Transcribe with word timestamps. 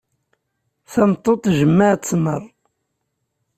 Tameṭṭut 0.91 1.41
tjemmeɛ 1.55 1.93
tmeṛ. 2.07 2.43